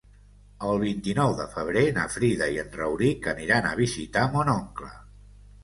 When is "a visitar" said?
3.71-4.27